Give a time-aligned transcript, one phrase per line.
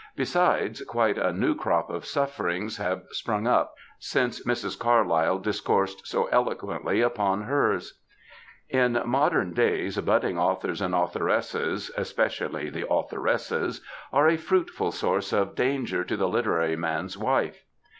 [0.15, 4.75] Besides, quite a new crop of sufferings have sprung up since Mrs.
[4.79, 7.99] Carlyle discoursed so eloquently upon hers.
[8.67, 15.31] In modem days budding authors and authoresses (especi ally the authoresses) are a fruitful source
[15.31, 17.63] of danger to the literary man'^s wife.